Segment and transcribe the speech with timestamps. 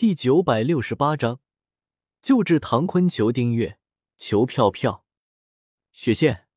[0.00, 1.40] 第九百六十八章，
[2.22, 3.78] 救治唐坤求订阅，
[4.16, 5.04] 求票票。
[5.92, 6.48] 雪见，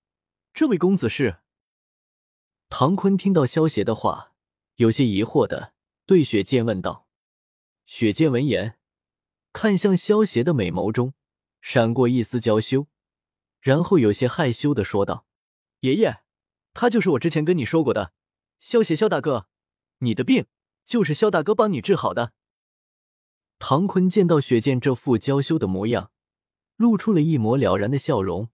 [0.53, 1.41] 这位公子是？
[2.69, 4.31] 唐坤听到萧邪的话，
[4.75, 5.73] 有些疑惑的
[6.05, 7.09] 对雪见问道。
[7.85, 8.79] 雪见闻言，
[9.51, 11.13] 看向萧邪的美眸中
[11.59, 12.87] 闪过一丝娇羞，
[13.59, 15.25] 然后有些害羞的说道
[15.81, 16.21] ：“爷爷，
[16.73, 18.13] 他就是我之前跟你说过的
[18.61, 19.49] 萧邪，萧大哥，
[19.97, 20.45] 你的病
[20.85, 22.31] 就是萧大哥帮你治好的。”
[23.65, 26.11] 唐坤见到雪见这副娇羞的模样，
[26.75, 28.49] 露出了一抹了然的笑容，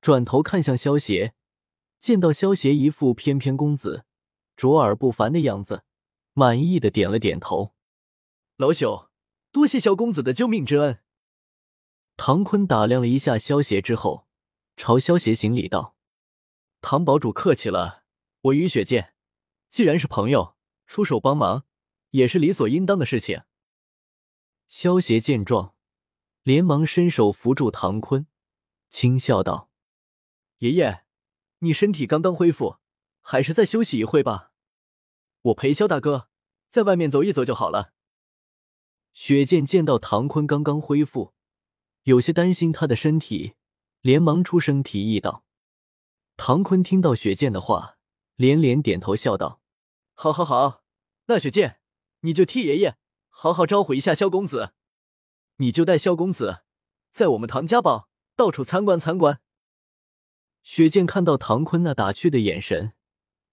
[0.00, 1.34] 转头看向萧邪，
[1.98, 4.06] 见到萧邪一副翩翩公子、
[4.56, 5.84] 卓尔不凡的样子，
[6.32, 7.74] 满意的点了点头。
[8.56, 9.08] 老朽
[9.52, 11.00] 多谢萧公子的救命之恩。
[12.16, 14.26] 唐坤打量了一下萧邪之后，
[14.74, 15.94] 朝萧邪行礼道
[16.80, 18.04] ：“唐堡主客气了，
[18.40, 19.12] 我与雪见
[19.68, 21.66] 既然是朋友，出手帮忙
[22.12, 23.42] 也是理所应当的事情。”
[24.70, 25.74] 萧邪见状，
[26.44, 28.28] 连忙伸手扶住唐坤，
[28.88, 29.68] 轻笑道
[30.58, 31.04] ：“爷爷，
[31.58, 32.76] 你身体刚刚恢复，
[33.20, 34.52] 还是再休息一会吧。
[35.42, 36.28] 我陪萧大哥
[36.68, 37.92] 在外面走一走就好了。”
[39.12, 41.34] 雪见见到唐坤刚刚恢复，
[42.04, 43.54] 有些担心他的身体，
[44.02, 45.44] 连忙出声提议道
[46.38, 47.98] ：“唐坤听到雪见的话，
[48.36, 49.60] 连连点头笑道
[50.14, 50.84] ：‘好，好，好，
[51.26, 51.80] 那雪见，
[52.20, 52.96] 你就替爷爷。’”
[53.30, 54.74] 好好招呼一下萧公子，
[55.56, 56.62] 你就带萧公子
[57.10, 59.40] 在我们唐家堡到处参观参观。
[60.62, 62.92] 雪见看到唐坤那打趣的眼神，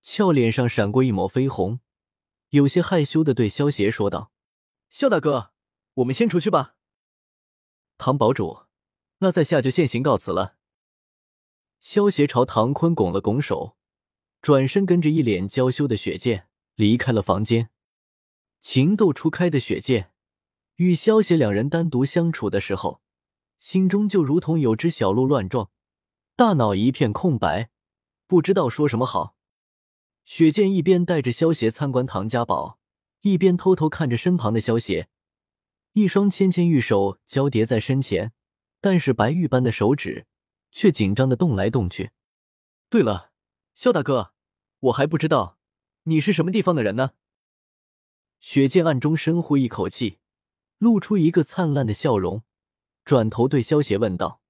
[0.02, 1.80] 俏脸上闪过一抹绯红，
[2.50, 4.34] 有些害羞的对萧邪说道
[4.90, 5.54] ：“萧大哥，
[5.96, 6.76] 我们先出去吧。”
[7.98, 8.66] 唐堡主，
[9.20, 10.58] 那在下就先行告辞了。
[11.80, 13.78] 萧邪朝唐坤拱了拱手，
[14.42, 17.70] 转身跟着一脸娇羞的雪见离开了房间。
[18.60, 20.12] 情窦初开的雪见，
[20.76, 23.02] 与萧邪两人单独相处的时候，
[23.58, 25.70] 心中就如同有只小鹿乱撞，
[26.36, 27.70] 大脑一片空白，
[28.28, 29.36] 不知道说什么好。
[30.26, 32.78] 雪见一边带着萧邪参观唐家堡，
[33.22, 35.08] 一边偷偷看着身旁的萧邪，
[35.94, 38.34] 一双纤纤玉手交叠在身前，
[38.82, 40.28] 但是白玉般的手指
[40.72, 42.12] 却紧张的动来动去。
[42.90, 43.32] 对了，
[43.74, 44.34] 萧大哥，
[44.80, 45.58] 我还不知道
[46.04, 47.12] 你是什么地方的人呢。
[48.40, 50.20] 雪见暗中深呼一口气，
[50.78, 52.44] 露出一个灿烂的笑容，
[53.04, 54.42] 转头对萧邪问道：“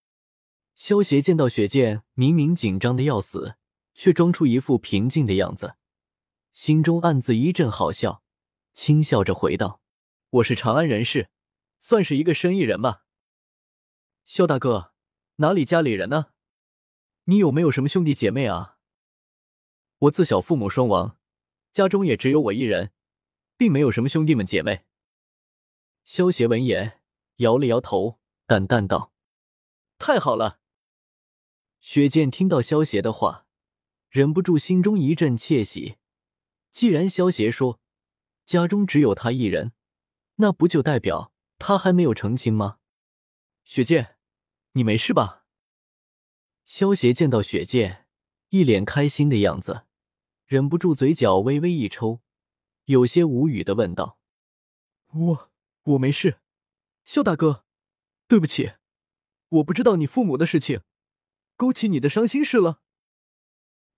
[0.76, 3.56] 萧邪见到雪见明明紧张的要死，
[3.94, 5.76] 却装出一副平静的样子，
[6.52, 8.22] 心中暗自一阵好笑，
[8.74, 9.82] 轻笑着回道
[10.30, 11.30] ：‘我是长安人士，
[11.80, 13.06] 算是一个生意人吧。’
[14.26, 14.92] 萧大哥，
[15.38, 16.28] 哪里家里人呢？
[17.24, 18.78] 你有没有什么兄弟姐妹啊？
[20.00, 21.18] 我自小父母双亡，
[21.72, 22.92] 家中也只有我一人。”
[23.58, 24.86] 并没有什么兄弟们姐妹。
[26.06, 27.02] 萧邪闻言
[27.38, 29.12] 摇了摇头，淡淡道
[30.00, 30.60] ：“太好了。”
[31.82, 33.46] 雪见听到萧邪的话，
[34.10, 35.98] 忍不住心中一阵窃喜。
[36.72, 37.80] 既然萧邪说
[38.46, 39.74] 家中只有他一人，
[40.36, 42.78] 那不就代表他还没有成亲吗？
[43.66, 44.18] 雪见，
[44.74, 45.46] 你没事吧？
[46.64, 48.06] 萧邪见到雪见
[48.50, 49.86] 一脸开心的样子，
[50.46, 52.22] 忍不住嘴角微微一抽。
[52.88, 54.18] 有些无语的问道
[55.12, 55.52] ：“我
[55.84, 56.40] 我没事，
[57.04, 57.66] 肖大哥，
[58.30, 58.76] 对不起，
[59.50, 60.84] 我不知道你父母的事情，
[61.58, 62.82] 勾起你的伤心事了。”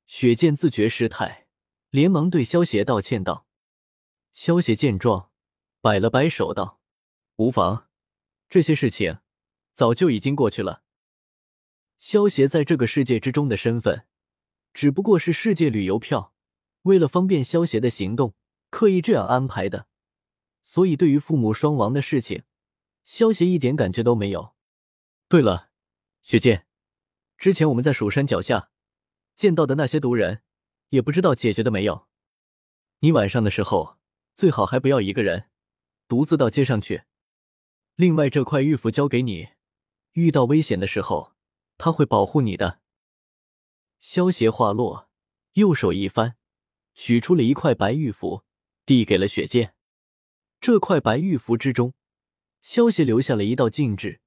[0.08, 1.46] 雪见自觉失态，
[1.92, 3.46] 连忙对萧邪道歉道
[4.34, 5.30] ：“萧邪见状，
[5.82, 6.82] 摆了摆手道
[7.38, 7.88] ：‘无妨，
[8.50, 9.20] 这些事情
[9.76, 10.82] 早就已经过去了。’
[12.00, 14.08] 萧邪在这个世界之中的身份，
[14.74, 16.34] 只不过是世界旅游票，
[16.82, 18.34] 为了方便萧邪的行动。”
[18.70, 19.88] 刻意这样安排的，
[20.62, 22.44] 所以对于父母双亡的事情，
[23.04, 24.56] 萧邪一点感觉都没有。
[25.28, 25.70] 对了，
[26.22, 26.68] 雪见，
[27.38, 28.72] 之前我们在蜀山脚下
[29.36, 30.42] 见到的那些毒人，
[30.90, 32.08] 也不知道解决的没有。
[33.00, 33.98] 你晚上的时候
[34.36, 35.50] 最好还不要一个人
[36.08, 37.04] 独自到街上去。
[37.96, 39.50] 另外，这块玉符交给你，
[40.14, 41.34] 遇到危险的时候，
[41.78, 42.82] 他会保护你的。
[44.00, 45.10] 萧邪话落，
[45.54, 46.38] 右手一翻，
[46.94, 48.44] 取出了一块白玉符。
[48.90, 49.76] 递给了雪见，
[50.60, 51.94] 这块白玉符之中，
[52.60, 54.20] 萧邪留下了一道禁制，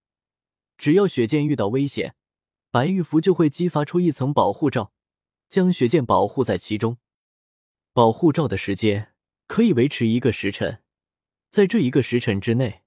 [0.78, 2.14] 只要雪见遇到危险，
[2.70, 4.92] 白玉符就会激发出一层保护罩，
[5.48, 6.98] 将雪见保护在其中。
[7.92, 9.16] 保护罩的时间
[9.48, 10.84] 可以维持一个时辰，
[11.50, 12.84] 在这一个时辰之内，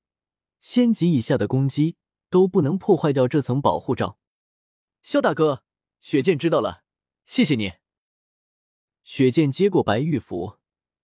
[0.61, 1.97] 仙级以下的攻击
[2.29, 4.17] 都不能破坏掉这层保护罩。
[5.01, 5.65] 萧大哥，
[5.99, 6.85] 雪见知道了，
[7.25, 7.73] 谢谢你。
[9.03, 10.57] 雪见接过白玉符。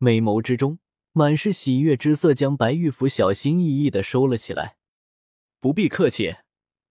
[0.04, 0.80] 美眸之中
[1.12, 4.76] 满是喜悦之色，将白玉符小心翼翼的收了起来。
[5.60, 6.38] 不必客气，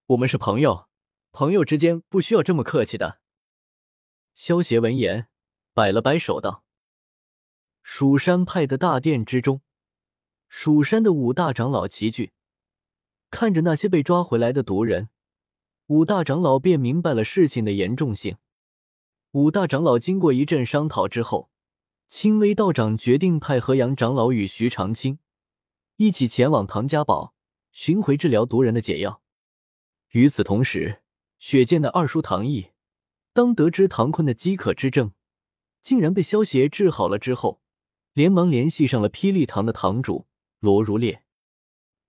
[0.07, 0.87] 我们是朋友，
[1.33, 3.19] 朋友之间不需要这么客气的。
[4.33, 5.27] 萧协闻言，
[5.75, 6.63] 摆了摆手道
[7.83, 9.61] ：“蜀山派的大殿之中，
[10.49, 12.31] 蜀山的五大长老齐聚，
[13.29, 15.09] 看着那些被抓回来的毒人，
[15.89, 18.37] 五大长老便明白了事情的严重性。
[19.33, 21.50] 五大长老经过一阵商讨之后。”
[22.11, 25.21] 青微道长决定派河阳长老与徐长卿
[25.95, 27.35] 一起前往唐家堡
[27.71, 29.23] 寻回治疗毒人的解药。
[30.11, 31.03] 与此同时，
[31.39, 32.71] 雪见的二叔唐毅，
[33.33, 35.13] 当得知唐坤的饥渴之症
[35.81, 37.63] 竟然被萧邪治好了之后，
[38.13, 40.27] 连忙联系上了霹雳堂的堂主
[40.59, 41.23] 罗如烈。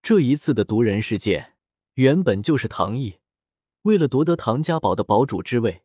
[0.02, 1.54] 这一次的毒人事件，
[1.94, 3.20] 原本就是唐毅
[3.84, 5.84] 为了夺得唐家堡的堡主之位，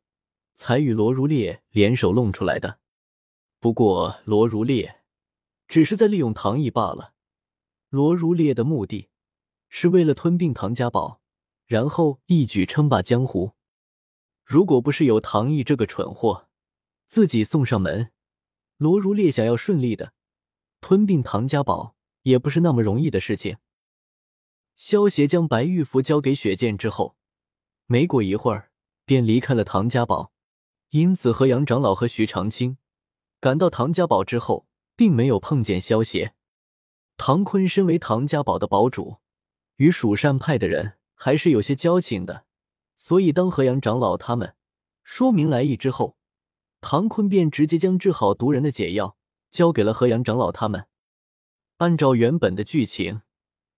[0.54, 2.78] 才与罗如烈联手弄出来的。
[3.66, 5.00] 不过，罗如烈
[5.66, 7.14] 只是在利用唐毅罢了。
[7.88, 9.08] 罗如烈的目的
[9.68, 11.20] 是为了吞并唐家堡，
[11.66, 13.54] 然后一举称霸江湖。
[14.44, 16.46] 如果不是有唐毅这个蠢货
[17.08, 18.12] 自己送上门，
[18.76, 20.12] 罗如烈想要顺利的
[20.80, 23.56] 吞并唐家堡，也不是那么容易的事情。
[24.76, 27.16] 萧协将白玉符交给雪剑之后，
[27.86, 28.70] 没过一会儿
[29.04, 30.32] 便离开了唐家堡。
[30.90, 32.78] 因此，河阳长老和徐长青。
[33.46, 34.66] 赶到唐家堡之后，
[34.96, 36.34] 并没有碰见萧协。
[37.16, 39.18] 唐坤身为唐家堡的堡主，
[39.76, 42.44] 与蜀山派的人还是有些交情的，
[42.96, 44.56] 所以当河阳长老他们
[45.04, 46.16] 说明来意之后，
[46.80, 49.16] 唐坤便直接将治好毒人的解药
[49.52, 50.88] 交给了河阳长老他们。
[51.76, 53.20] 按照原本的剧情，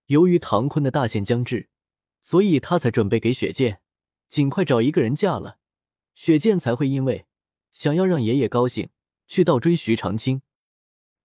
[0.07, 1.69] 由于唐坤的大限将至，
[2.23, 3.83] 所以他才准备给雪剑
[4.29, 5.59] 尽快找一个人嫁了，
[6.15, 7.27] 雪剑才会因为
[7.75, 8.89] 想要让爷爷高兴。
[9.29, 10.41] 去倒追徐长卿，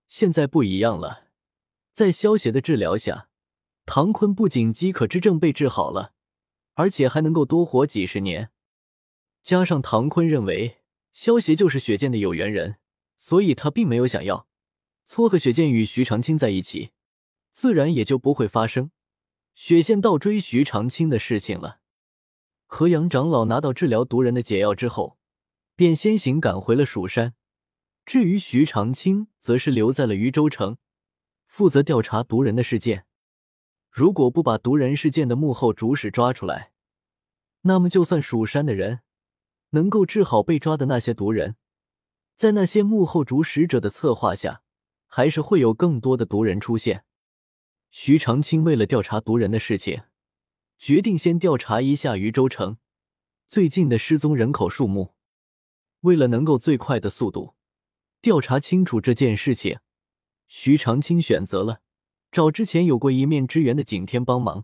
[0.07, 1.29] 现在不一样了。
[1.93, 3.29] 在萧邪的治疗下，
[3.85, 6.13] 唐坤不仅饥渴之症被治好了，
[6.73, 8.51] 而且还能够多活几十年。
[9.41, 10.79] 加上唐坤认为
[11.13, 12.77] 萧邪就是雪剑的有缘人，
[13.15, 14.47] 所以他并没有想要
[15.05, 16.91] 撮合雪剑与徐长卿在一起，
[17.51, 18.91] 自然也就不会发生
[19.55, 21.79] 雪剑倒追徐长卿的事情了。
[22.65, 25.17] 河阳长老拿到治疗毒人的解药之后，
[25.75, 27.35] 便先行赶回了蜀山。
[28.05, 30.77] 至于徐长青，则是留在了渝州城，
[31.45, 33.05] 负责调查毒人的事件。
[33.89, 36.71] 如果不把毒人事件的幕后主使抓出来，
[37.61, 38.99] 那么就算蜀山的人
[39.69, 41.55] 能够治好被抓的那些毒人，
[42.35, 44.63] 在那些幕后主使者的策划下，
[45.07, 47.05] 还是会有更多的毒人出现。
[47.89, 50.03] 徐长青为了调查毒人的事情，
[50.77, 52.77] 决定先调查一下渝州城
[53.47, 55.13] 最近的失踪人口数目。
[56.01, 57.55] 为了能够最快的速度。
[58.23, 59.79] 调查清楚这件事情，
[60.47, 61.81] 徐长卿选择了
[62.31, 64.63] 找之前有过一面之缘的景天帮忙。